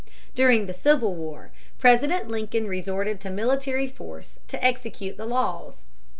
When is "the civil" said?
0.65-1.13